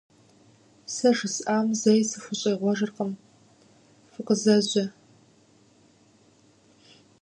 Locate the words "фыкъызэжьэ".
4.11-4.85